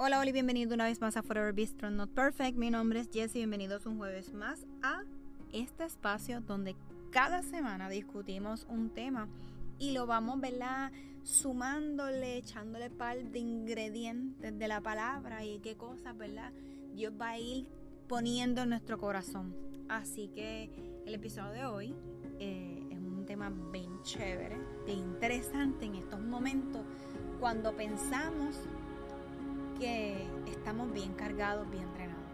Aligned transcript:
Hola, 0.00 0.20
hola 0.20 0.30
y 0.30 0.32
bienvenido 0.32 0.74
una 0.74 0.84
vez 0.84 1.00
más 1.00 1.16
a 1.16 1.24
Forever 1.24 1.52
Be 1.52 1.66
Strong 1.66 1.94
Not 1.94 2.10
Perfect. 2.10 2.56
Mi 2.56 2.70
nombre 2.70 3.00
es 3.00 3.08
Jessie. 3.12 3.40
Bienvenidos 3.40 3.84
un 3.84 3.98
jueves 3.98 4.32
más 4.32 4.64
a 4.80 5.02
este 5.52 5.86
espacio 5.86 6.40
donde 6.40 6.76
cada 7.10 7.42
semana 7.42 7.88
discutimos 7.88 8.64
un 8.70 8.90
tema 8.90 9.26
y 9.76 9.90
lo 9.90 10.06
vamos, 10.06 10.40
¿verdad? 10.40 10.92
Sumándole, 11.24 12.36
echándole 12.36 12.90
par 12.90 13.18
de 13.18 13.40
ingredientes 13.40 14.56
de 14.56 14.68
la 14.68 14.80
palabra 14.80 15.44
y 15.44 15.58
qué 15.58 15.76
cosas, 15.76 16.16
¿verdad? 16.16 16.52
Dios 16.94 17.12
va 17.20 17.30
a 17.30 17.38
ir 17.40 17.66
poniendo 18.06 18.62
en 18.62 18.68
nuestro 18.68 19.00
corazón. 19.00 19.56
Así 19.88 20.28
que 20.28 20.70
el 21.06 21.14
episodio 21.16 21.50
de 21.50 21.66
hoy 21.66 21.96
eh, 22.38 22.86
es 22.88 22.98
un 22.98 23.26
tema 23.26 23.50
bien 23.72 24.00
chévere, 24.04 24.58
bien 24.86 24.98
interesante 25.00 25.86
en 25.86 25.96
estos 25.96 26.20
momentos 26.20 26.82
cuando 27.40 27.74
pensamos 27.74 28.60
que 29.78 30.26
estamos 30.46 30.92
bien 30.92 31.14
cargados, 31.14 31.70
bien 31.70 31.92
drenados. 31.94 32.24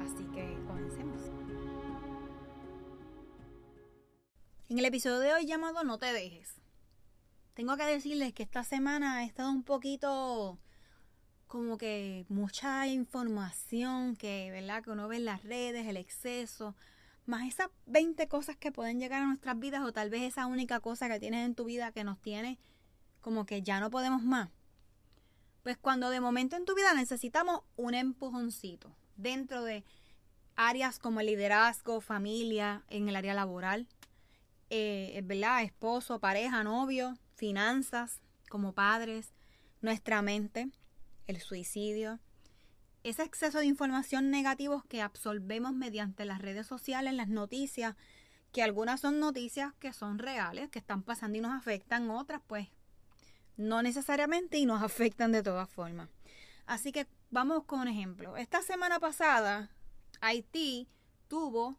Así 0.00 0.24
que 0.32 0.56
comencemos. 0.66 1.20
En 4.68 4.78
el 4.78 4.84
episodio 4.84 5.18
de 5.18 5.34
hoy 5.34 5.46
llamado 5.46 5.82
No 5.84 5.98
te 5.98 6.12
dejes. 6.12 6.60
Tengo 7.54 7.76
que 7.76 7.84
decirles 7.84 8.32
que 8.32 8.42
esta 8.42 8.64
semana 8.64 9.16
ha 9.16 9.24
estado 9.24 9.50
un 9.50 9.64
poquito 9.64 10.58
como 11.48 11.76
que 11.76 12.24
mucha 12.28 12.86
información 12.86 14.16
que, 14.16 14.50
¿verdad? 14.50 14.82
que 14.82 14.90
uno 14.90 15.08
ve 15.08 15.16
en 15.16 15.26
las 15.26 15.42
redes, 15.42 15.86
el 15.86 15.98
exceso, 15.98 16.74
más 17.26 17.46
esas 17.46 17.68
20 17.86 18.26
cosas 18.28 18.56
que 18.56 18.72
pueden 18.72 18.98
llegar 18.98 19.22
a 19.22 19.26
nuestras 19.26 19.58
vidas 19.58 19.82
o 19.82 19.92
tal 19.92 20.08
vez 20.08 20.22
esa 20.22 20.46
única 20.46 20.80
cosa 20.80 21.08
que 21.08 21.20
tienes 21.20 21.44
en 21.44 21.54
tu 21.54 21.64
vida 21.64 21.92
que 21.92 22.04
nos 22.04 22.18
tiene 22.20 22.58
como 23.20 23.44
que 23.44 23.62
ya 23.62 23.80
no 23.80 23.90
podemos 23.90 24.22
más. 24.22 24.48
Pues 25.62 25.78
cuando 25.78 26.10
de 26.10 26.20
momento 26.20 26.56
en 26.56 26.64
tu 26.64 26.74
vida 26.74 26.92
necesitamos 26.94 27.60
un 27.76 27.94
empujoncito 27.94 28.94
dentro 29.16 29.62
de 29.62 29.84
áreas 30.56 30.98
como 30.98 31.20
el 31.20 31.26
liderazgo, 31.26 32.00
familia, 32.00 32.82
en 32.88 33.08
el 33.08 33.16
área 33.16 33.34
laboral, 33.34 33.86
eh, 34.70 35.20
¿verdad? 35.24 35.62
Esposo, 35.62 36.18
pareja, 36.18 36.64
novio, 36.64 37.16
finanzas, 37.36 38.20
como 38.48 38.72
padres, 38.72 39.32
nuestra 39.80 40.20
mente, 40.20 40.68
el 41.26 41.40
suicidio, 41.40 42.18
ese 43.04 43.22
exceso 43.22 43.58
de 43.58 43.66
información 43.66 44.30
negativos 44.30 44.84
que 44.84 45.00
absorbemos 45.00 45.72
mediante 45.72 46.24
las 46.24 46.40
redes 46.40 46.66
sociales, 46.66 47.14
las 47.14 47.28
noticias, 47.28 47.96
que 48.52 48.62
algunas 48.62 49.00
son 49.00 49.20
noticias 49.20 49.72
que 49.74 49.92
son 49.92 50.18
reales, 50.18 50.70
que 50.70 50.78
están 50.78 51.02
pasando 51.02 51.38
y 51.38 51.40
nos 51.40 51.52
afectan, 51.52 52.10
otras 52.10 52.42
pues 52.46 52.68
no 53.56 53.82
necesariamente 53.82 54.58
y 54.58 54.66
nos 54.66 54.82
afectan 54.82 55.32
de 55.32 55.42
todas 55.42 55.68
formas. 55.68 56.08
Así 56.66 56.92
que 56.92 57.06
vamos 57.30 57.64
con 57.64 57.80
un 57.80 57.88
ejemplo. 57.88 58.36
Esta 58.36 58.62
semana 58.62 59.00
pasada, 59.00 59.70
Haití 60.20 60.88
tuvo 61.28 61.76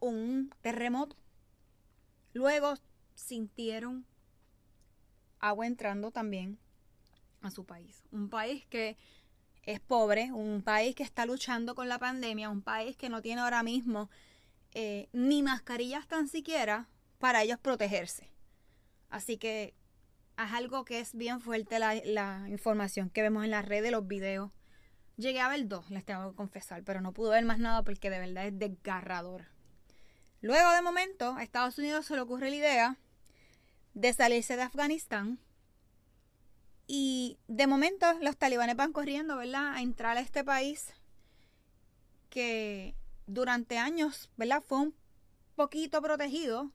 un 0.00 0.52
terremoto. 0.60 1.16
Luego 2.32 2.74
sintieron 3.14 4.06
agua 5.40 5.66
entrando 5.66 6.10
también 6.10 6.58
a 7.40 7.50
su 7.50 7.64
país. 7.64 8.04
Un 8.10 8.28
país 8.28 8.66
que 8.66 8.96
es 9.62 9.80
pobre, 9.80 10.32
un 10.32 10.62
país 10.62 10.94
que 10.94 11.02
está 11.02 11.26
luchando 11.26 11.74
con 11.74 11.88
la 11.88 11.98
pandemia, 11.98 12.48
un 12.48 12.62
país 12.62 12.96
que 12.96 13.08
no 13.08 13.20
tiene 13.22 13.42
ahora 13.42 13.62
mismo 13.62 14.08
eh, 14.72 15.08
ni 15.12 15.42
mascarillas 15.42 16.06
tan 16.06 16.28
siquiera 16.28 16.88
para 17.18 17.42
ellos 17.42 17.58
protegerse. 17.58 18.30
Así 19.10 19.36
que 19.36 19.74
es 20.44 20.52
algo 20.52 20.84
que 20.84 21.00
es 21.00 21.14
bien 21.14 21.40
fuerte 21.40 21.78
la, 21.78 22.46
información 22.48 23.10
que 23.10 23.22
vemos 23.22 23.44
en 23.44 23.50
las 23.50 23.64
redes, 23.64 23.90
los 23.90 24.06
videos. 24.06 24.52
Llegué 25.16 25.40
a 25.40 25.48
ver 25.48 25.66
dos, 25.66 25.90
les 25.90 26.04
tengo 26.04 26.30
que 26.30 26.36
confesar, 26.36 26.84
pero 26.84 27.00
no 27.00 27.12
pude 27.12 27.30
ver 27.30 27.44
más 27.44 27.58
nada 27.58 27.82
porque 27.82 28.08
de 28.08 28.20
verdad 28.20 28.46
es 28.46 28.56
desgarrador. 28.56 29.46
Luego, 30.40 30.70
de 30.70 30.82
momento, 30.82 31.34
a 31.34 31.42
Estados 31.42 31.76
Unidos 31.78 32.06
se 32.06 32.14
le 32.14 32.20
ocurre 32.20 32.50
la 32.50 32.56
idea 32.56 32.98
de 33.94 34.12
salirse 34.12 34.54
de 34.54 34.62
Afganistán. 34.62 35.40
Y 36.86 37.38
de 37.48 37.66
momento 37.66 38.06
los 38.20 38.36
talibanes 38.36 38.76
van 38.76 38.92
corriendo, 38.92 39.36
¿verdad?, 39.36 39.74
a 39.74 39.82
entrar 39.82 40.16
a 40.16 40.20
este 40.20 40.44
país 40.44 40.94
que 42.30 42.94
durante 43.26 43.76
años, 43.76 44.30
¿verdad?, 44.36 44.62
fue 44.64 44.78
un 44.78 44.94
poquito 45.56 46.00
protegido 46.00 46.70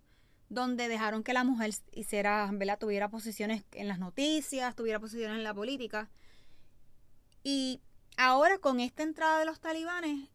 donde 0.53 0.87
dejaron 0.87 1.23
que 1.23 1.33
la 1.33 1.43
mujer 1.43 1.73
hiciera, 1.91 2.49
¿verdad? 2.53 2.79
tuviera 2.79 3.09
posiciones 3.09 3.63
en 3.71 3.87
las 3.87 3.99
noticias, 3.99 4.75
tuviera 4.75 4.99
posiciones 4.99 5.37
en 5.37 5.43
la 5.43 5.53
política. 5.53 6.09
Y 7.43 7.81
ahora 8.17 8.57
con 8.57 8.79
esta 8.79 9.03
entrada 9.03 9.39
de 9.39 9.45
los 9.45 9.59
talibanes, 9.59 10.29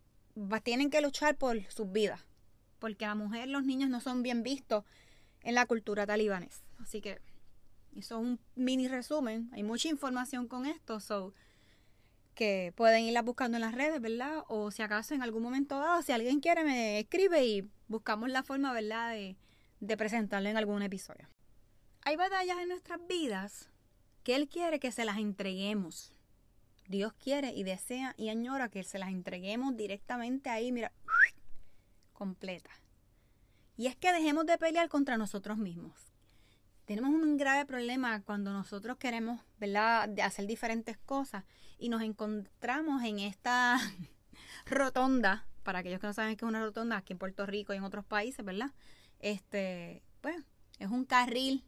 tienen 0.62 0.90
que 0.90 1.00
luchar 1.00 1.36
por 1.36 1.62
sus 1.70 1.90
vidas, 1.90 2.20
porque 2.78 3.06
la 3.06 3.14
mujer, 3.14 3.48
los 3.48 3.64
niños 3.64 3.90
no 3.90 4.00
son 4.00 4.22
bien 4.22 4.42
vistos 4.42 4.84
en 5.42 5.54
la 5.54 5.66
cultura 5.66 6.06
talibanes. 6.06 6.62
Así 6.78 7.00
que 7.00 7.20
eso 7.96 8.16
es 8.16 8.26
un 8.26 8.40
mini 8.54 8.88
resumen. 8.88 9.50
Hay 9.52 9.62
mucha 9.62 9.88
información 9.88 10.46
con 10.46 10.66
esto, 10.66 11.00
so 11.00 11.34
que 12.34 12.72
pueden 12.76 13.02
irla 13.02 13.22
buscando 13.22 13.56
en 13.56 13.62
las 13.62 13.74
redes, 13.74 14.00
¿verdad? 14.00 14.44
O 14.46 14.70
si 14.70 14.80
acaso 14.82 15.12
en 15.12 15.22
algún 15.22 15.42
momento 15.42 15.76
dado, 15.80 16.02
si 16.02 16.12
alguien 16.12 16.38
quiere, 16.38 16.62
me 16.62 17.00
escribe 17.00 17.44
y 17.44 17.68
buscamos 17.88 18.30
la 18.30 18.44
forma, 18.44 18.72
¿verdad? 18.72 19.10
De, 19.10 19.36
de 19.80 19.96
presentarle 19.96 20.50
en 20.50 20.56
algún 20.56 20.82
episodio. 20.82 21.28
Hay 22.02 22.16
batallas 22.16 22.58
en 22.58 22.68
nuestras 22.68 23.06
vidas 23.06 23.68
que 24.22 24.36
Él 24.36 24.48
quiere 24.48 24.80
que 24.80 24.92
se 24.92 25.04
las 25.04 25.18
entreguemos. 25.18 26.12
Dios 26.86 27.12
quiere 27.12 27.52
y 27.52 27.64
desea 27.64 28.14
y 28.16 28.30
añora 28.30 28.68
que 28.70 28.82
se 28.82 28.98
las 28.98 29.10
entreguemos 29.10 29.76
directamente 29.76 30.48
ahí, 30.48 30.72
mira, 30.72 30.92
completa. 32.12 32.70
Y 33.76 33.86
es 33.86 33.96
que 33.96 34.12
dejemos 34.12 34.46
de 34.46 34.58
pelear 34.58 34.88
contra 34.88 35.16
nosotros 35.16 35.58
mismos. 35.58 36.12
Tenemos 36.84 37.10
un 37.10 37.36
grave 37.36 37.66
problema 37.66 38.22
cuando 38.22 38.52
nosotros 38.52 38.96
queremos, 38.96 39.40
¿verdad?, 39.58 40.08
de 40.08 40.22
hacer 40.22 40.46
diferentes 40.46 40.96
cosas 40.96 41.44
y 41.78 41.90
nos 41.90 42.02
encontramos 42.02 43.04
en 43.04 43.18
esta 43.18 43.78
rotonda, 44.66 45.46
para 45.62 45.80
aquellos 45.80 46.00
que 46.00 46.06
no 46.06 46.14
saben 46.14 46.36
qué 46.36 46.46
es 46.46 46.48
una 46.48 46.60
rotonda, 46.60 46.96
aquí 46.96 47.12
en 47.12 47.18
Puerto 47.18 47.44
Rico 47.44 47.74
y 47.74 47.76
en 47.76 47.84
otros 47.84 48.06
países, 48.06 48.42
¿verdad? 48.44 48.70
Este, 49.20 50.02
pues, 50.20 50.36
es 50.78 50.90
un 50.90 51.04
carril 51.04 51.64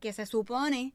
que 0.00 0.12
se 0.12 0.26
supone 0.26 0.94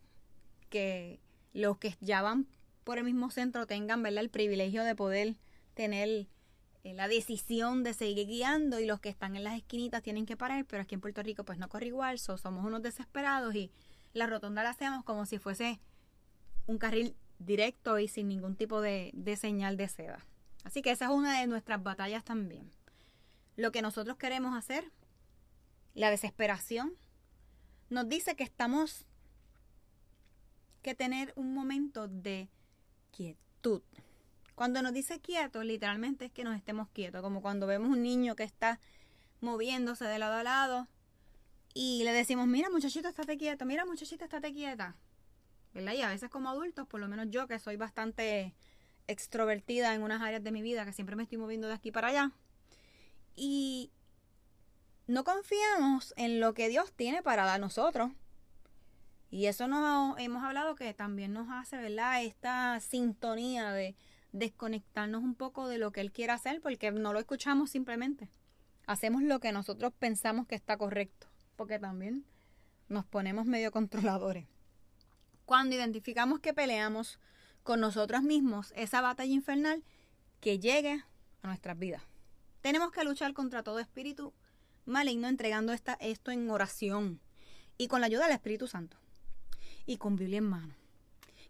que 0.69 1.19
los 1.53 1.78
que 1.78 1.95
ya 2.01 2.22
van 2.22 2.47
por 2.84 2.97
el 2.97 3.03
mismo 3.03 3.31
centro 3.31 3.66
tengan, 3.66 4.03
¿verdad? 4.03 4.23
El 4.23 4.29
privilegio 4.29 4.84
de 4.84 4.95
poder 4.95 5.35
tener 5.73 6.28
eh, 6.84 6.94
la 6.94 7.07
decisión 7.07 7.84
de 7.84 7.94
seguir 7.94 8.28
guiando 8.28 8.79
y 8.79 8.85
los 8.85 9.00
que 9.00 9.09
están 9.09 9.35
en 9.35 9.44
las 9.44 9.56
esquinitas 9.56 10.01
tienen 10.01 10.25
que 10.25 10.38
parar, 10.38 10.66
pero 10.66 10.84
aquí 10.84 10.95
en 10.95 11.01
Puerto 11.01 11.22
Rico 11.23 11.44
pues 11.44 11.57
no 11.57 11.69
corre 11.69 11.88
igual, 11.88 12.19
somos 12.19 12.66
unos 12.66 12.81
desesperados 12.81 13.56
y 13.56 13.72
la 14.13 14.28
rotonda 14.28 14.63
la 14.63 14.69
hacemos 14.69 15.03
como 15.03 15.25
si 15.25 15.38
fuese 15.38 15.79
un 16.66 16.78
carril 16.78 17.16
directo 17.39 18.00
y 18.00 18.07
sin 18.07 18.28
ningún 18.28 18.56
tipo 18.56 18.81
de, 18.81 19.12
de 19.13 19.35
señal 19.35 19.78
de 19.78 19.88
seda. 19.88 20.25
Así 20.63 20.81
que 20.81 20.91
esa 20.91 21.06
es 21.06 21.12
una 21.12 21.39
de 21.39 21.47
nuestras 21.47 21.81
batallas 21.81 22.24
también. 22.24 22.72
Lo 23.56 23.72
que 23.72 23.81
nosotros 23.81 24.18
queremos 24.18 24.56
hacer 24.56 24.91
la 25.97 26.12
desesperación, 26.12 26.94
nos 27.90 28.08
dice 28.08 28.35
que 28.35 28.44
estamos 28.44 29.06
que 30.84 30.94
tener 30.94 31.34
un 31.35 31.56
momento 31.56 32.08
de 32.08 32.50
quietud. 33.12 33.81
Cuando 34.53 34.81
nos 34.84 34.94
dice 34.94 35.19
quieto, 35.19 35.63
literalmente 35.63 36.25
es 36.25 36.31
que 36.31 36.44
nos 36.44 36.56
estemos 36.56 36.88
quietos, 36.90 37.22
como 37.22 37.41
cuando 37.41 37.66
vemos 37.66 37.90
un 37.90 38.03
niño 38.03 38.36
que 38.36 38.44
está 38.44 38.80
moviéndose 39.41 40.06
de 40.06 40.19
lado 40.19 40.36
a 40.36 40.44
lado 40.44 40.88
y 41.74 42.03
le 42.03 42.13
decimos, 42.13 42.46
mira 42.47 42.69
muchachito, 42.69 43.07
estate 43.07 43.36
quieto, 43.38 43.66
mira 43.66 43.84
muchachita, 43.84 44.25
estate 44.25 44.53
quieta. 44.53 44.96
¿Verdad? 45.74 45.94
Y 45.94 46.02
a 46.03 46.09
veces 46.09 46.30
como 46.30 46.50
adultos, 46.50 46.88
por 46.88 47.00
lo 47.00 47.07
menos 47.07 47.28
yo 47.31 47.47
que 47.47 47.57
soy 47.57 47.75
bastante 47.75 48.53
extrovertida 49.07 49.95
en 49.95 50.04
unas 50.04 50.22
áreas 50.22 50.44
de 50.44 50.51
mi 50.51 50.62
vida, 50.62 50.86
que 50.86 50.94
siempre 50.94 51.16
me 51.16 51.24
estoy 51.24 51.39
moviendo 51.39 51.68
de 51.68 51.74
aquí 51.74 51.92
para 51.92 52.10
allá. 52.10 52.31
Y 53.36 53.92
no 55.07 55.24
confiamos 55.24 56.13
en 56.18 56.39
lo 56.39 56.54
que 56.54 56.69
Dios 56.69 56.92
tiene 56.94 57.24
para 57.24 57.45
dar 57.45 57.59
nosotros. 57.59 58.12
Y 59.30 59.48
eso 59.48 59.68
nos 59.68 60.18
hemos 60.19 60.44
hablado 60.44 60.75
que 60.75 60.94
también 60.94 61.33
nos 61.33 61.50
hace, 61.50 61.77
¿verdad? 61.77 62.24
Esta 62.24 62.80
sintonía 62.80 63.71
de 63.71 63.95
desconectarnos 64.31 65.24
un 65.24 65.36
poco 65.36 65.68
de 65.68 65.77
lo 65.77 65.92
que 65.92 66.01
Él 66.01 66.12
quiere 66.12 66.33
hacer 66.33 66.62
porque 66.62 66.92
no 66.92 67.13
lo 67.13 67.19
escuchamos 67.19 67.69
simplemente. 67.69 68.30
Hacemos 68.86 69.21
lo 69.24 69.39
que 69.39 69.51
nosotros 69.51 69.94
pensamos 69.98 70.48
que 70.48 70.56
está 70.56 70.77
correcto, 70.77 71.27
porque 71.56 71.80
también 71.80 72.25
nos 72.88 73.06
ponemos 73.06 73.45
medio 73.45 73.71
controladores. 73.71 74.45
Cuando 75.45 75.75
identificamos 75.75 76.39
que 76.39 76.53
peleamos 76.53 77.19
con 77.63 77.80
nosotros 77.81 78.24
mismos 78.24 78.74
esa 78.75 79.01
batalla 79.01 79.33
infernal 79.33 79.83
que 80.39 80.60
llegue 80.60 81.03
a 81.42 81.48
nuestras 81.48 81.77
vidas. 81.77 82.01
Tenemos 82.62 82.92
que 82.92 83.03
luchar 83.03 83.33
contra 83.33 83.63
todo 83.63 83.80
espíritu 83.80 84.33
maligno 84.88 85.28
entregando 85.28 85.74
esta, 85.74 85.94
esto 86.01 86.31
en 86.31 86.50
oración 86.50 87.19
y 87.78 87.88
con 87.88 88.01
la 88.01 88.07
ayuda 88.07 88.25
del 88.25 88.34
Espíritu 88.36 88.68
Santo 88.68 88.98
y 89.86 89.98
con 89.98 90.16
Biblia 90.16 90.39
en 90.39 90.45
mano. 90.45 90.74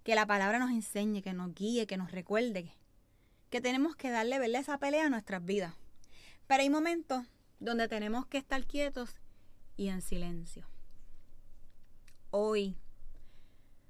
que 0.03 0.15
la 0.15 0.25
palabra 0.25 0.57
nos 0.57 0.71
enseñe, 0.71 1.21
que 1.21 1.33
nos 1.33 1.53
guíe, 1.53 1.85
que 1.85 1.97
nos 1.97 2.11
recuerde 2.11 2.73
que 3.49 3.61
tenemos 3.61 3.95
que 3.95 4.09
darle 4.09 4.39
verle 4.39 4.59
esa 4.59 4.77
pelea 4.77 5.05
a 5.05 5.09
nuestras 5.09 5.43
vidas. 5.43 5.73
Pero 6.47 6.63
hay 6.63 6.69
momentos 6.69 7.25
donde 7.59 7.87
tenemos 7.87 8.25
que 8.25 8.37
estar 8.37 8.65
quietos 8.65 9.15
y 9.75 9.89
en 9.89 10.01
silencio. 10.01 10.65
Hoy, 12.31 12.75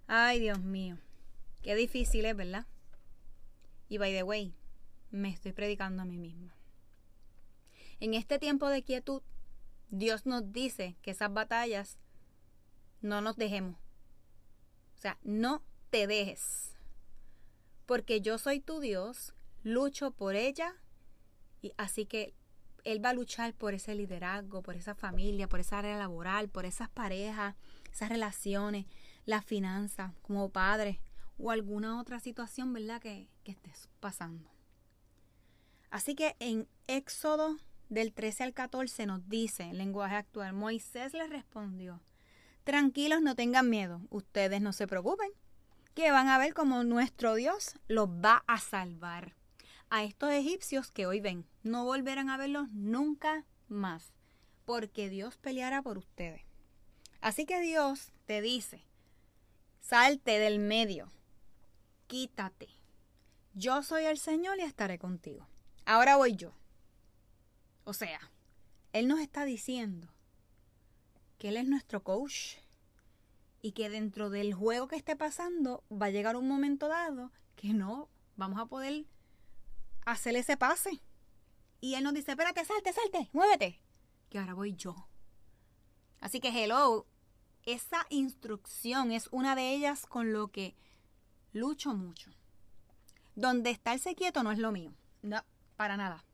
ay 0.08 0.40
Dios 0.40 0.60
mío, 0.60 0.98
qué 1.62 1.76
difícil 1.76 2.26
es, 2.26 2.36
¿verdad? 2.36 2.66
Y 3.90 3.98
by 3.98 4.14
the 4.14 4.24
way, 4.24 4.54
me 5.12 5.30
estoy 5.30 5.54
predicando 5.54 6.02
a 6.02 6.06
mí 6.06 6.18
misma. 6.18 6.54
En 8.00 8.14
este 8.14 8.38
tiempo 8.38 8.70
de 8.70 8.84
quietud, 8.84 9.22
Dios 9.90 10.26
nos 10.26 10.52
dice 10.52 10.98
que 11.02 11.12
esas 11.12 11.34
batallas 11.34 11.98
no 13.02 13.22
nos 13.22 13.36
dejemos. 13.38 13.78
O 14.96 15.00
sea, 15.00 15.18
no 15.24 15.64
te 15.90 16.08
dejes. 16.08 16.76
Porque 17.86 18.22
yo 18.22 18.38
soy 18.38 18.60
tu 18.60 18.80
Dios, 18.80 19.34
lucho 19.64 20.12
por 20.12 20.36
ella 20.36 20.76
y 21.62 21.74
así 21.78 22.06
que 22.06 22.34
él 22.84 23.04
va 23.04 23.10
a 23.10 23.14
luchar 23.14 23.54
por 23.54 23.74
ese 23.74 23.96
liderazgo, 23.96 24.62
por 24.62 24.76
esa 24.76 24.96
familia, 24.96 25.50
por 25.50 25.60
esa 25.60 25.80
área 25.80 25.98
laboral, 25.98 26.50
por 26.50 26.66
esas 26.66 26.90
parejas, 26.90 27.56
esas 27.92 28.10
relaciones, 28.10 28.86
las 29.26 29.46
finanzas, 29.46 30.14
como 30.22 30.50
padre 30.50 31.02
o 31.38 31.52
alguna 31.52 32.00
otra 32.00 32.20
situación, 32.20 32.74
¿verdad? 32.74 33.02
Que, 33.02 33.30
que 33.44 33.52
estés 33.52 33.90
pasando. 34.00 34.50
Así 35.90 36.16
que 36.16 36.36
en 36.40 36.68
Éxodo 36.88 37.58
del 37.90 38.14
13 38.14 38.44
al 38.44 38.54
14 38.54 39.06
nos 39.06 39.28
dice, 39.30 39.64
en 39.64 39.78
lenguaje 39.78 40.16
actual, 40.16 40.54
Moisés 40.54 41.14
le 41.14 41.28
respondió, 41.28 42.02
tranquilos, 42.64 43.22
no 43.22 43.36
tengan 43.36 43.70
miedo, 43.70 44.02
ustedes 44.10 44.62
no 44.62 44.74
se 44.74 44.88
preocupen, 44.88 45.30
que 45.94 46.12
van 46.12 46.28
a 46.28 46.38
ver 46.38 46.54
cómo 46.54 46.84
nuestro 46.84 47.36
Dios 47.36 47.76
los 47.88 48.10
va 48.10 48.44
a 48.48 48.60
salvar. 48.60 49.36
A 49.90 50.04
estos 50.04 50.32
egipcios 50.32 50.92
que 50.92 51.06
hoy 51.06 51.22
ven, 51.22 51.46
no 51.64 51.86
volverán 51.86 52.30
a 52.30 52.38
verlos 52.38 52.70
nunca 52.72 53.46
más, 53.70 54.12
porque 54.66 55.10
Dios 55.10 55.38
peleará 55.38 55.82
por 55.82 55.98
ustedes. 55.98 56.42
Así 57.22 57.46
que 57.46 57.62
Dios 57.62 58.12
te 58.26 58.42
dice, 58.42 58.84
salte 59.80 60.40
del 60.40 60.60
medio, 60.60 61.10
quítate. 62.08 62.68
Yo 63.54 63.82
soy 63.82 64.04
el 64.04 64.18
Señor 64.18 64.60
y 64.60 64.64
estaré 64.64 65.00
contigo. 65.00 65.48
Ahora 65.86 66.18
voy 66.18 66.36
yo. 66.36 66.54
O 67.88 67.94
sea, 67.94 68.20
Él 68.92 69.08
nos 69.08 69.22
está 69.22 69.46
diciendo 69.46 70.10
que 71.38 71.48
Él 71.48 71.56
es 71.56 71.70
nuestro 71.70 72.04
coach 72.04 72.58
y 73.62 73.72
que 73.72 73.90
dentro 73.90 74.30
del 74.30 74.54
juego 74.54 74.90
que 74.90 74.98
esté 74.98 75.16
pasando 75.16 75.86
va 75.90 76.08
a 76.08 76.10
llegar 76.10 76.36
un 76.36 76.50
momento 76.50 76.90
dado 76.90 77.32
que 77.56 77.74
no 77.74 78.10
vamos 78.36 78.60
a 78.60 78.66
poder 78.66 79.06
hacer 80.06 80.36
ese 80.36 80.58
pase. 80.58 81.02
Y 81.80 81.94
Él 81.94 82.04
nos 82.04 82.14
dice, 82.14 82.32
espérate, 82.32 82.66
salte, 82.66 82.92
salte, 82.92 83.30
muévete. 83.32 83.82
Que 84.30 84.40
ahora 84.40 84.54
voy 84.54 84.76
yo. 84.76 85.08
Así 86.20 86.42
que, 86.42 86.50
hello, 86.50 87.08
esa 87.64 88.06
instrucción 88.10 89.14
es 89.14 89.30
una 89.32 89.56
de 89.56 89.72
ellas 89.72 90.06
con 90.08 90.34
lo 90.34 90.50
que 90.50 90.76
lucho 91.54 91.94
mucho. 91.94 92.32
Donde 93.36 93.70
estarse 93.70 94.14
quieto 94.14 94.44
no 94.44 94.52
es 94.52 94.60
lo 94.60 94.74
mío. 94.74 94.94
No, 95.22 95.42
para 95.78 95.96
nada. 95.96 96.27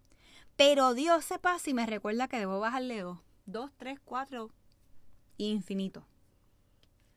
Pero 0.55 0.94
Dios 0.94 1.25
se 1.25 1.39
pasa 1.39 1.69
y 1.69 1.73
me 1.73 1.85
recuerda 1.85 2.27
que 2.27 2.39
debo 2.39 2.59
bajarle 2.59 3.01
dos. 3.01 3.19
Dos, 3.45 3.71
tres, 3.77 4.00
cuatro. 4.03 4.51
Infinito. 5.38 6.05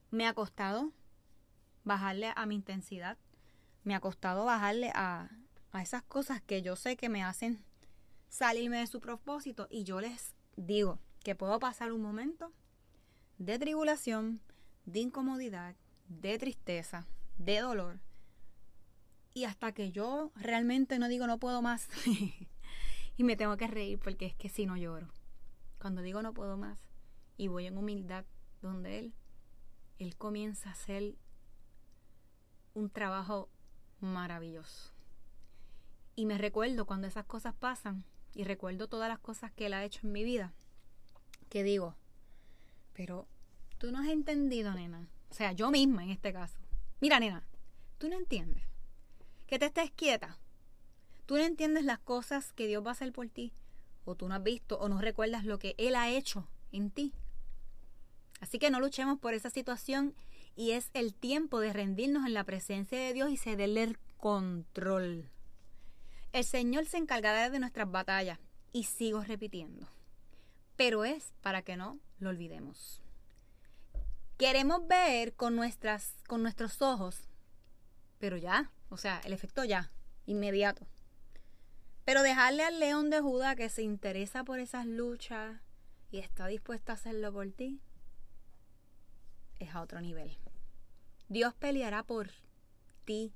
Me 0.09 0.25
ha 0.25 0.33
costado 0.33 0.91
bajarle 1.83 2.33
a 2.35 2.45
mi 2.45 2.55
intensidad. 2.55 3.17
Me 3.83 3.95
ha 3.95 3.99
costado 3.99 4.45
bajarle 4.45 4.91
a, 4.95 5.29
a 5.71 5.81
esas 5.81 6.03
cosas 6.03 6.41
que 6.41 6.61
yo 6.61 6.75
sé 6.75 6.97
que 6.97 7.09
me 7.09 7.23
hacen 7.23 7.63
salirme 8.29 8.79
de 8.79 8.87
su 8.87 8.99
propósito. 8.99 9.67
Y 9.69 9.83
yo 9.83 10.01
les 10.01 10.33
digo 10.55 10.99
que 11.23 11.35
puedo 11.35 11.59
pasar 11.59 11.91
un 11.91 12.01
momento 12.01 12.51
de 13.37 13.59
tribulación, 13.59 14.41
de 14.85 14.99
incomodidad, 14.99 15.75
de 16.07 16.37
tristeza, 16.37 17.05
de 17.37 17.59
dolor. 17.59 17.99
Y 19.33 19.43
hasta 19.43 19.71
que 19.71 19.91
yo 19.91 20.31
realmente 20.35 20.97
no 20.97 21.07
digo 21.07 21.27
no 21.27 21.37
puedo 21.37 21.61
más, 21.61 21.87
y 23.17 23.23
me 23.23 23.35
tengo 23.35 23.57
que 23.57 23.67
reír 23.67 23.99
porque 23.99 24.27
es 24.27 24.35
que 24.35 24.47
si 24.47 24.65
no 24.65 24.77
lloro. 24.77 25.07
Cuando 25.81 26.01
digo 26.01 26.21
no 26.21 26.33
puedo 26.33 26.55
más 26.55 26.79
y 27.35 27.47
voy 27.47 27.65
en 27.65 27.77
humildad 27.77 28.25
donde 28.61 28.99
Él, 28.99 29.13
Él 29.97 30.15
comienza 30.15 30.69
a 30.69 30.73
hacer 30.73 31.15
un 32.75 32.89
trabajo 32.91 33.49
maravilloso. 33.99 34.93
Y 36.15 36.25
me 36.25 36.37
recuerdo 36.37 36.85
cuando 36.85 37.07
esas 37.07 37.25
cosas 37.25 37.55
pasan 37.55 38.05
y 38.33 38.43
recuerdo 38.43 38.87
todas 38.87 39.09
las 39.09 39.19
cosas 39.19 39.51
que 39.51 39.65
Él 39.65 39.73
ha 39.73 39.83
hecho 39.83 40.01
en 40.03 40.13
mi 40.13 40.23
vida, 40.23 40.53
que 41.49 41.63
digo, 41.63 41.95
pero 42.93 43.27
tú 43.79 43.91
no 43.91 43.99
has 43.99 44.07
entendido, 44.07 44.73
nena. 44.73 45.07
O 45.29 45.33
sea, 45.33 45.51
yo 45.51 45.71
misma 45.71 46.03
en 46.03 46.11
este 46.11 46.33
caso. 46.33 46.59
Mira, 47.01 47.19
nena, 47.19 47.43
tú 47.97 48.09
no 48.09 48.15
entiendes. 48.15 48.63
Que 49.47 49.59
te 49.59 49.65
estés 49.65 49.91
quieta 49.91 50.37
tú 51.27 51.35
no 51.35 51.43
entiendes 51.43 51.83
las 51.83 51.99
cosas 51.99 52.53
que 52.53 52.65
Dios 52.65 52.83
va 52.83 52.89
a 52.89 52.93
hacer 52.93 53.11
por 53.11 53.27
ti, 53.27 53.53
o 54.05 54.15
tú 54.15 54.27
no 54.27 54.33
has 54.33 54.43
visto 54.43 54.79
o 54.79 54.89
no 54.89 54.99
recuerdas 54.99 55.45
lo 55.45 55.59
que 55.59 55.75
Él 55.77 55.95
ha 55.95 56.09
hecho 56.09 56.47
en 56.71 56.89
ti. 56.89 57.13
Así 58.39 58.57
que 58.57 58.71
no 58.71 58.79
luchemos 58.79 59.19
por 59.19 59.33
esa 59.33 59.49
situación 59.49 60.15
y 60.55 60.71
es 60.71 60.89
el 60.93 61.13
tiempo 61.13 61.59
de 61.59 61.73
rendirnos 61.73 62.25
en 62.25 62.33
la 62.33 62.45
presencia 62.45 62.97
de 62.97 63.13
Dios 63.13 63.29
y 63.29 63.37
cederle 63.37 63.83
el 63.83 63.99
control. 64.17 65.29
El 66.31 66.43
Señor 66.45 66.85
se 66.85 66.97
encargará 66.97 67.49
de 67.49 67.59
nuestras 67.59 67.91
batallas 67.91 68.39
y 68.71 68.85
sigo 68.85 69.21
repitiendo, 69.23 69.87
pero 70.77 71.03
es 71.03 71.33
para 71.41 71.61
que 71.61 71.75
no 71.75 71.99
lo 72.19 72.29
olvidemos. 72.29 73.01
Queremos 74.37 74.87
ver 74.87 75.33
con, 75.33 75.55
nuestras, 75.55 76.13
con 76.27 76.41
nuestros 76.41 76.81
ojos, 76.81 77.27
pero 78.17 78.37
ya, 78.37 78.71
o 78.89 78.97
sea, 78.97 79.19
el 79.25 79.33
efecto 79.33 79.65
ya, 79.65 79.91
inmediato. 80.25 80.87
Pero 82.07 82.23
dejarle 82.23 82.63
al 82.63 82.79
león 82.79 83.09
de 83.09 83.19
Judá 83.19 83.57
que 83.57 83.67
se 83.67 83.81
interesa 83.81 84.45
por 84.45 84.59
esas 84.59 84.85
luchas 84.85 85.59
y 86.09 86.19
está 86.19 86.47
dispuesto 86.47 86.93
a 86.93 86.95
hacerlo 86.95 87.33
por 87.33 87.51
ti, 87.51 87.81
es 89.59 89.75
a 89.75 89.81
otro 89.81 89.99
nivel. 89.99 90.37
Dios 91.27 91.53
peleará 91.53 92.03
por 92.03 92.29
ti 93.03 93.33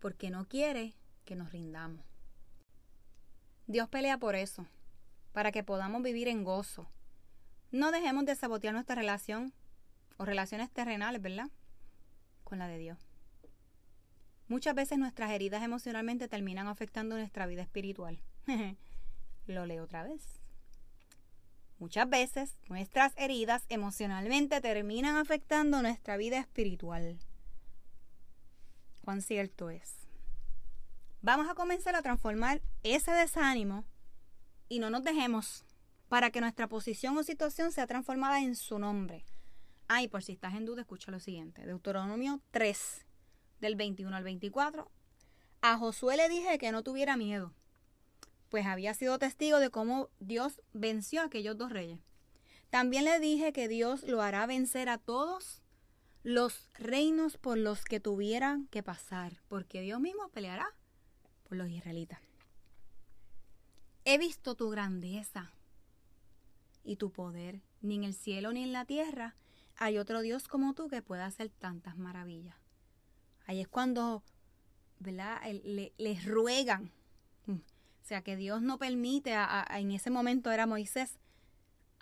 porque 0.00 0.30
no 0.30 0.48
quiere 0.48 0.94
que 1.26 1.36
nos 1.36 1.52
rindamos. 1.52 2.02
Dios 3.66 3.86
pelea 3.86 4.16
por 4.16 4.34
eso, 4.34 4.66
para 5.34 5.52
que 5.52 5.62
podamos 5.62 6.02
vivir 6.02 6.28
en 6.28 6.44
gozo. 6.44 6.88
No 7.70 7.92
dejemos 7.92 8.24
de 8.24 8.34
sabotear 8.34 8.72
nuestra 8.72 8.94
relación 8.94 9.52
o 10.16 10.24
relaciones 10.24 10.70
terrenales, 10.70 11.20
¿verdad? 11.20 11.50
Con 12.44 12.58
la 12.58 12.66
de 12.66 12.78
Dios. 12.78 13.11
Muchas 14.52 14.74
veces 14.74 14.98
nuestras 14.98 15.30
heridas 15.30 15.62
emocionalmente 15.62 16.28
terminan 16.28 16.66
afectando 16.66 17.16
nuestra 17.16 17.46
vida 17.46 17.62
espiritual. 17.62 18.20
Lo 19.46 19.64
leo 19.64 19.84
otra 19.84 20.02
vez. 20.02 20.42
Muchas 21.78 22.06
veces 22.06 22.58
nuestras 22.68 23.14
heridas 23.16 23.64
emocionalmente 23.70 24.60
terminan 24.60 25.16
afectando 25.16 25.80
nuestra 25.80 26.18
vida 26.18 26.38
espiritual. 26.38 27.18
Cuán 29.02 29.22
cierto 29.22 29.70
es. 29.70 29.94
Vamos 31.22 31.48
a 31.48 31.54
comenzar 31.54 31.96
a 31.96 32.02
transformar 32.02 32.60
ese 32.82 33.10
desánimo 33.12 33.86
y 34.68 34.80
no 34.80 34.90
nos 34.90 35.02
dejemos 35.02 35.64
para 36.10 36.30
que 36.30 36.42
nuestra 36.42 36.68
posición 36.68 37.16
o 37.16 37.22
situación 37.22 37.72
sea 37.72 37.86
transformada 37.86 38.42
en 38.42 38.54
su 38.54 38.78
nombre. 38.78 39.24
Ay, 39.88 40.08
por 40.08 40.22
si 40.22 40.32
estás 40.32 40.52
en 40.52 40.66
duda, 40.66 40.82
escucha 40.82 41.10
lo 41.10 41.20
siguiente. 41.20 41.64
Deuteronomio 41.64 42.42
3, 42.50 43.06
del 43.62 43.76
21 43.76 44.14
al 44.14 44.24
24. 44.24 44.90
A 45.62 45.78
Josué 45.78 46.18
le 46.18 46.28
dije 46.28 46.58
que 46.58 46.72
no 46.72 46.82
tuviera 46.82 47.16
miedo, 47.16 47.54
pues 48.50 48.66
había 48.66 48.92
sido 48.92 49.18
testigo 49.18 49.58
de 49.60 49.70
cómo 49.70 50.10
Dios 50.20 50.60
venció 50.74 51.22
a 51.22 51.26
aquellos 51.26 51.56
dos 51.56 51.72
reyes. 51.72 52.00
También 52.68 53.04
le 53.04 53.18
dije 53.20 53.52
que 53.54 53.68
Dios 53.68 54.02
lo 54.02 54.20
hará 54.20 54.44
vencer 54.46 54.90
a 54.90 54.98
todos 54.98 55.62
los 56.24 56.68
reinos 56.74 57.38
por 57.38 57.56
los 57.56 57.84
que 57.84 58.00
tuvieran 58.00 58.66
que 58.66 58.82
pasar, 58.82 59.40
porque 59.48 59.80
Dios 59.80 60.00
mismo 60.00 60.28
peleará 60.28 60.66
por 61.44 61.56
los 61.56 61.68
israelitas. 61.70 62.20
He 64.04 64.18
visto 64.18 64.56
tu 64.56 64.70
grandeza 64.70 65.52
y 66.82 66.96
tu 66.96 67.10
poder. 67.10 67.62
Ni 67.80 67.96
en 67.96 68.04
el 68.04 68.14
cielo 68.14 68.52
ni 68.52 68.64
en 68.64 68.72
la 68.72 68.84
tierra 68.84 69.36
hay 69.76 69.98
otro 69.98 70.20
Dios 70.20 70.48
como 70.48 70.74
tú 70.74 70.88
que 70.88 71.02
pueda 71.02 71.26
hacer 71.26 71.50
tantas 71.50 71.96
maravillas. 71.96 72.61
Ahí 73.46 73.60
es 73.60 73.68
cuando, 73.68 74.22
¿verdad? 74.98 75.40
les 75.98 76.24
ruegan. 76.24 76.92
Mm, 77.46 77.54
o 77.54 78.04
sea, 78.04 78.22
que 78.22 78.36
Dios 78.36 78.62
no 78.62 78.78
permite, 78.78 79.34
en 79.70 79.90
ese 79.92 80.10
momento 80.10 80.50
era 80.50 80.66
Moisés, 80.66 81.18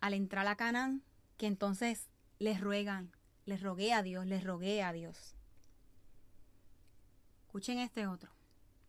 al 0.01 0.15
entrar 0.15 0.47
a 0.47 0.57
Canaán, 0.57 1.03
que 1.37 1.47
entonces 1.47 2.09
les 2.39 2.61
ruegan, 2.61 3.13
les 3.45 3.63
rogué 3.63 3.93
a 3.93 4.03
Dios, 4.03 4.27
les 4.27 4.45
rogué 4.45 4.83
a 4.83 4.93
Dios. 4.93 5.35
Escuchen 7.43 7.79
este 7.79 8.07
otro. 8.07 8.31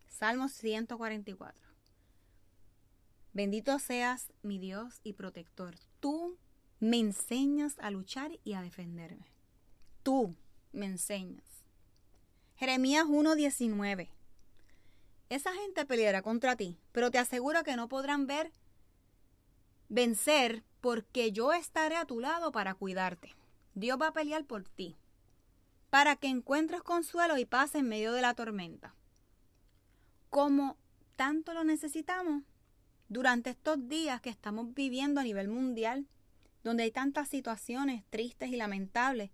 Salmo 0.08 0.48
144. 0.50 1.72
Bendito 3.34 3.79
seas 3.79 4.31
mi 4.43 4.60
Dios 4.60 5.00
y 5.03 5.13
protector. 5.13 5.75
Tú 6.00 6.38
me 6.79 7.00
enseñas 7.00 7.79
a 7.79 7.89
luchar 7.89 8.31
y 8.43 8.53
a 8.53 8.62
defenderme. 8.62 9.31
Tú 10.03 10.36
me 10.74 10.86
enseñas. 10.86 11.50
Jeremías 12.62 13.08
1:19. 13.08 14.12
Esa 15.30 15.51
gente 15.51 15.84
peleará 15.84 16.22
contra 16.22 16.56
ti, 16.56 16.77
pero 16.91 17.10
te 17.10 17.18
aseguro 17.18 17.63
que 17.63 17.75
no 17.75 17.89
podrán 17.89 18.27
ver 18.27 18.51
vencer 19.89 20.63
porque 20.80 21.32
yo 21.32 21.53
estaré 21.53 21.96
a 21.96 22.06
tu 22.06 22.20
lado 22.20 22.51
para 22.51 22.75
cuidarte. 22.75 23.36
Dios 23.74 24.00
va 24.00 24.10
a 24.10 24.13
pelear 24.13 24.46
por 24.46 24.63
ti, 24.70 24.96
para 25.89 26.15
que 26.15 26.27
encuentres 26.27 26.84
consuelo 26.84 27.39
y 27.39 27.46
paz 27.46 27.74
en 27.74 27.89
medio 27.89 28.13
de 28.13 28.22
la 28.22 28.36
tormenta. 28.36 28.94
Como 30.30 30.77
tanto 31.15 31.56
lo 31.56 31.63
necesitamos 31.63 32.44
durante 33.10 33.50
estos 33.50 33.88
días 33.88 34.22
que 34.22 34.30
estamos 34.30 34.72
viviendo 34.75 35.20
a 35.20 35.24
nivel 35.24 35.48
mundial, 35.48 36.06
donde 36.63 36.84
hay 36.84 36.91
tantas 36.91 37.27
situaciones 37.27 38.03
tristes 38.12 38.50
y 38.51 38.56
lamentables 38.56 39.32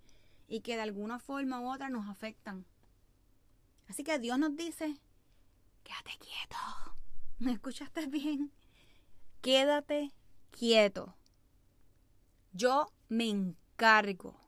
y 0.48 0.62
que 0.62 0.78
de 0.78 0.84
alguna 0.84 1.20
forma 1.20 1.60
u 1.60 1.70
otra 1.70 1.90
nos 1.90 2.08
afectan. 2.08 2.66
Así 3.88 4.04
que 4.04 4.20
Dios 4.20 4.38
nos 4.38 4.56
dice, 4.56 5.00
quédate 5.84 6.12
quieto. 6.20 6.58
¿Me 7.40 7.52
escuchaste 7.54 8.08
bien? 8.08 8.52
Quédate 9.42 10.12
quieto. 10.52 11.16
Yo 12.52 12.92
me 13.10 13.30
encargo 13.30 14.40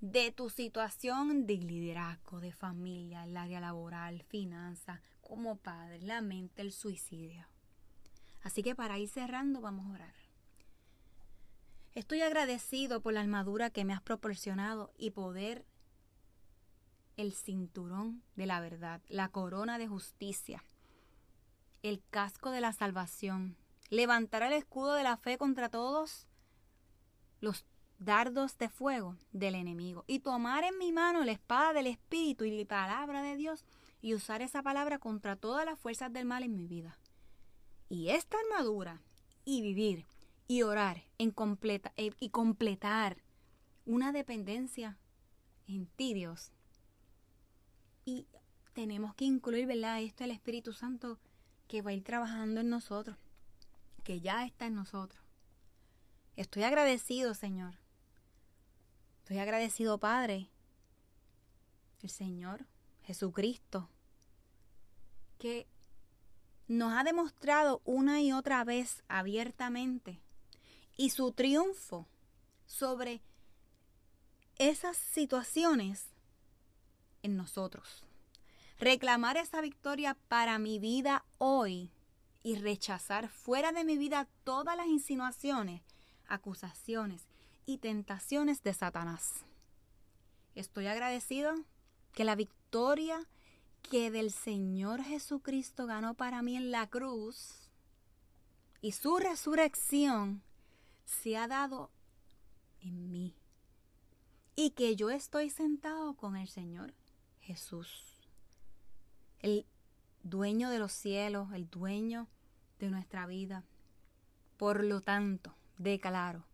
de 0.00 0.32
tu 0.32 0.48
situación 0.50 1.46
de 1.46 1.56
liderazgo, 1.56 2.40
de 2.40 2.52
familia, 2.52 3.24
el 3.24 3.36
área 3.36 3.60
laboral, 3.60 4.22
finanzas, 4.22 5.00
como 5.20 5.56
padre, 5.56 6.00
la 6.02 6.22
mente, 6.22 6.62
el 6.62 6.72
suicidio. 6.72 7.46
Así 8.42 8.62
que 8.62 8.74
para 8.74 8.98
ir 8.98 9.08
cerrando 9.08 9.60
vamos 9.60 9.86
a 9.86 9.94
orar. 9.94 10.14
Estoy 11.94 12.22
agradecido 12.22 13.02
por 13.02 13.12
la 13.12 13.20
armadura 13.20 13.70
que 13.70 13.84
me 13.84 13.92
has 13.92 14.00
proporcionado 14.00 14.92
y 14.96 15.10
poder 15.10 15.66
el 17.20 17.32
cinturón 17.34 18.22
de 18.36 18.46
la 18.46 18.60
verdad, 18.60 19.02
la 19.08 19.28
corona 19.28 19.78
de 19.78 19.86
justicia, 19.86 20.64
el 21.82 22.02
casco 22.10 22.50
de 22.50 22.60
la 22.60 22.72
salvación, 22.72 23.56
levantar 23.90 24.42
el 24.42 24.54
escudo 24.54 24.94
de 24.94 25.02
la 25.02 25.16
fe 25.16 25.36
contra 25.36 25.68
todos 25.68 26.26
los 27.40 27.66
dardos 27.98 28.56
de 28.56 28.70
fuego 28.70 29.16
del 29.32 29.54
enemigo 29.54 30.04
y 30.06 30.20
tomar 30.20 30.64
en 30.64 30.78
mi 30.78 30.92
mano 30.92 31.22
la 31.24 31.32
espada 31.32 31.74
del 31.74 31.88
Espíritu 31.88 32.44
y 32.44 32.58
la 32.58 32.66
palabra 32.66 33.22
de 33.22 33.36
Dios 33.36 33.64
y 34.00 34.14
usar 34.14 34.40
esa 34.40 34.62
palabra 34.62 34.98
contra 34.98 35.36
todas 35.36 35.66
las 35.66 35.78
fuerzas 35.78 36.10
del 36.12 36.24
mal 36.24 36.42
en 36.42 36.56
mi 36.56 36.66
vida. 36.66 36.98
Y 37.90 38.08
esta 38.08 38.38
armadura 38.38 39.02
y 39.44 39.60
vivir 39.60 40.06
y 40.48 40.62
orar 40.62 41.04
en 41.18 41.32
completa 41.32 41.92
eh, 41.96 42.12
y 42.18 42.30
completar 42.30 43.22
una 43.84 44.12
dependencia 44.12 44.96
en 45.66 45.86
ti, 45.86 46.14
Dios. 46.14 46.52
Y 48.04 48.26
tenemos 48.72 49.14
que 49.14 49.24
incluir, 49.24 49.66
¿verdad? 49.66 50.00
Esto 50.00 50.24
el 50.24 50.30
Espíritu 50.30 50.72
Santo 50.72 51.18
que 51.68 51.82
va 51.82 51.90
a 51.90 51.94
ir 51.94 52.02
trabajando 52.02 52.60
en 52.60 52.68
nosotros, 52.68 53.16
que 54.04 54.20
ya 54.20 54.44
está 54.44 54.66
en 54.66 54.74
nosotros. 54.74 55.22
Estoy 56.36 56.62
agradecido, 56.62 57.34
Señor, 57.34 57.80
Estoy 59.30 59.38
agradecido, 59.38 59.96
Padre, 59.98 60.50
el 62.02 62.10
Señor 62.10 62.66
Jesucristo, 63.04 63.88
que 65.38 65.68
nos 66.66 66.92
ha 66.92 67.04
demostrado 67.04 67.80
una 67.84 68.20
y 68.20 68.32
otra 68.32 68.64
vez 68.64 69.04
abiertamente 69.06 70.20
y 70.96 71.10
su 71.10 71.30
triunfo 71.30 72.08
sobre 72.66 73.22
esas 74.58 74.96
situaciones 74.96 76.08
en 77.22 77.36
nosotros. 77.36 78.04
Reclamar 78.78 79.36
esa 79.36 79.60
victoria 79.60 80.16
para 80.28 80.58
mi 80.58 80.78
vida 80.78 81.24
hoy 81.38 81.90
y 82.42 82.56
rechazar 82.56 83.28
fuera 83.28 83.72
de 83.72 83.84
mi 83.84 83.98
vida 83.98 84.26
todas 84.44 84.76
las 84.76 84.86
insinuaciones, 84.86 85.82
acusaciones 86.26 87.26
y 87.66 87.78
tentaciones 87.78 88.62
de 88.62 88.72
Satanás. 88.72 89.44
Estoy 90.54 90.86
agradecido 90.86 91.54
que 92.12 92.24
la 92.24 92.34
victoria 92.34 93.26
que 93.82 94.10
del 94.10 94.30
Señor 94.30 95.02
Jesucristo 95.02 95.86
ganó 95.86 96.14
para 96.14 96.42
mí 96.42 96.56
en 96.56 96.70
la 96.70 96.88
cruz 96.88 97.70
y 98.80 98.92
su 98.92 99.18
resurrección 99.18 100.42
se 101.04 101.36
ha 101.36 101.46
dado 101.48 101.90
en 102.80 103.10
mí. 103.10 103.34
Y 104.56 104.70
que 104.70 104.96
yo 104.96 105.10
estoy 105.10 105.50
sentado 105.50 106.14
con 106.14 106.36
el 106.36 106.48
Señor 106.48 106.94
Jesús, 107.50 108.16
el 109.40 109.66
dueño 110.22 110.70
de 110.70 110.78
los 110.78 110.92
cielos, 110.92 111.52
el 111.52 111.68
dueño 111.68 112.28
de 112.78 112.90
nuestra 112.90 113.26
vida. 113.26 113.64
Por 114.56 114.84
lo 114.84 115.00
tanto, 115.00 115.56
declaro 115.76 116.44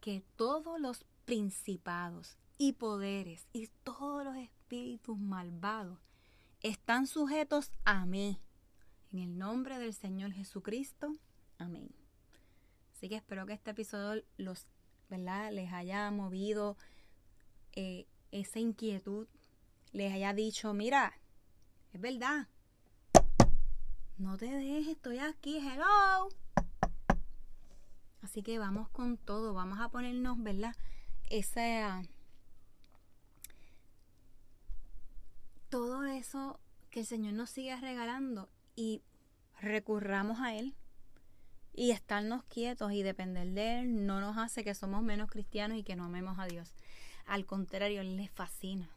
que 0.00 0.22
todos 0.36 0.80
los 0.80 1.04
principados 1.26 2.38
y 2.56 2.72
poderes 2.72 3.46
y 3.52 3.68
todos 3.82 4.24
los 4.24 4.36
espíritus 4.36 5.18
malvados 5.18 5.98
están 6.62 7.06
sujetos 7.06 7.70
a 7.84 8.06
mí. 8.06 8.40
En 9.12 9.18
el 9.18 9.36
nombre 9.36 9.78
del 9.78 9.92
Señor 9.92 10.32
Jesucristo. 10.32 11.12
Amén. 11.58 11.90
Así 12.94 13.10
que 13.10 13.16
espero 13.16 13.44
que 13.44 13.52
este 13.52 13.72
episodio 13.72 14.24
los, 14.38 14.68
¿verdad? 15.10 15.52
les 15.52 15.70
haya 15.70 16.10
movido 16.10 16.78
eh, 17.72 18.06
esa 18.30 18.58
inquietud, 18.58 19.26
les 19.94 20.12
haya 20.12 20.34
dicho, 20.34 20.74
mira, 20.74 21.14
es 21.92 22.00
verdad, 22.00 22.48
no 24.18 24.36
te 24.36 24.46
dejes, 24.46 24.88
estoy 24.88 25.20
aquí, 25.20 25.58
hello. 25.58 26.28
Así 28.20 28.42
que 28.42 28.58
vamos 28.58 28.88
con 28.88 29.16
todo, 29.16 29.54
vamos 29.54 29.78
a 29.80 29.88
ponernos, 29.88 30.42
¿verdad? 30.42 30.74
Esa... 31.30 32.02
Todo 35.68 36.04
eso 36.04 36.58
que 36.90 37.00
el 37.00 37.06
Señor 37.06 37.34
nos 37.34 37.50
sigue 37.50 37.76
regalando 37.76 38.48
y 38.74 39.02
recurramos 39.60 40.40
a 40.40 40.54
Él 40.54 40.74
y 41.72 41.92
estarnos 41.92 42.44
quietos 42.44 42.92
y 42.92 43.02
depender 43.02 43.48
de 43.52 43.80
Él 43.80 44.06
no 44.06 44.20
nos 44.20 44.38
hace 44.38 44.64
que 44.64 44.74
somos 44.74 45.04
menos 45.04 45.30
cristianos 45.30 45.78
y 45.78 45.84
que 45.84 45.94
no 45.94 46.04
amemos 46.04 46.38
a 46.40 46.46
Dios. 46.46 46.74
Al 47.26 47.46
contrario, 47.46 48.00
Él 48.00 48.16
le 48.16 48.28
fascina 48.28 48.93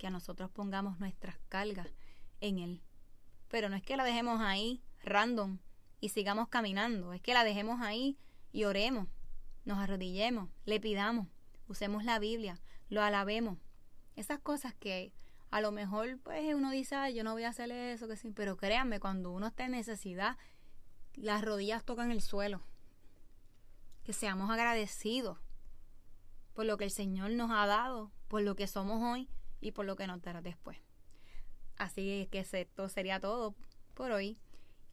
que 0.00 0.06
a 0.06 0.10
nosotros 0.10 0.50
pongamos 0.50 0.98
nuestras 0.98 1.36
cargas 1.50 1.86
en 2.40 2.58
Él. 2.58 2.82
Pero 3.48 3.68
no 3.68 3.76
es 3.76 3.82
que 3.82 3.98
la 3.98 4.04
dejemos 4.04 4.40
ahí 4.40 4.82
random 5.04 5.58
y 6.00 6.08
sigamos 6.08 6.48
caminando, 6.48 7.12
es 7.12 7.20
que 7.20 7.34
la 7.34 7.44
dejemos 7.44 7.82
ahí 7.82 8.16
y 8.50 8.64
oremos, 8.64 9.08
nos 9.66 9.78
arrodillemos, 9.78 10.48
le 10.64 10.80
pidamos, 10.80 11.28
usemos 11.68 12.02
la 12.02 12.18
Biblia, 12.18 12.58
lo 12.88 13.02
alabemos. 13.02 13.58
Esas 14.16 14.38
cosas 14.38 14.74
que 14.74 15.12
a 15.50 15.60
lo 15.60 15.70
mejor 15.70 16.18
pues 16.22 16.54
uno 16.54 16.70
dice, 16.70 16.94
Ay, 16.94 17.14
yo 17.14 17.22
no 17.22 17.32
voy 17.32 17.44
a 17.44 17.50
hacer 17.50 17.70
eso, 17.70 18.08
que 18.08 18.16
sí, 18.16 18.30
pero 18.30 18.56
créanme, 18.56 19.00
cuando 19.00 19.30
uno 19.30 19.48
está 19.48 19.66
en 19.66 19.72
necesidad, 19.72 20.38
las 21.14 21.42
rodillas 21.42 21.84
tocan 21.84 22.10
el 22.10 22.22
suelo. 22.22 22.62
Que 24.02 24.14
seamos 24.14 24.48
agradecidos 24.48 25.38
por 26.54 26.64
lo 26.64 26.78
que 26.78 26.84
el 26.84 26.90
Señor 26.90 27.32
nos 27.32 27.50
ha 27.50 27.66
dado, 27.66 28.10
por 28.28 28.40
lo 28.40 28.56
que 28.56 28.66
somos 28.66 29.02
hoy 29.02 29.28
y 29.60 29.72
por 29.72 29.86
lo 29.86 29.96
que 29.96 30.06
nos 30.06 30.22
después. 30.42 30.78
Así 31.76 32.28
que 32.30 32.40
esto 32.40 32.88
sería 32.88 33.20
todo 33.20 33.54
por 33.94 34.12
hoy. 34.12 34.38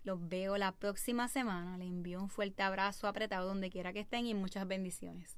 Los 0.04 0.28
veo 0.28 0.58
la 0.58 0.72
próxima 0.72 1.28
semana. 1.28 1.78
Les 1.78 1.88
envío 1.88 2.22
un 2.22 2.30
fuerte 2.30 2.64
abrazo 2.64 3.08
apretado 3.08 3.48
donde 3.48 3.70
quiera 3.70 3.92
que 3.92 4.00
estén 4.00 4.26
y 4.26 4.34
muchas 4.34 4.68
bendiciones. 4.68 5.38